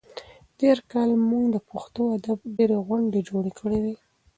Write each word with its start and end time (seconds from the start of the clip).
تېر 0.57 0.77
کال 0.91 1.09
موږ 1.29 1.45
د 1.51 1.57
پښتو 1.69 2.01
ادب 2.17 2.39
ډېرې 2.57 2.77
غونډې 2.87 3.19
جوړې 3.29 3.51
کړې 3.59 3.77
وې. 3.83 3.95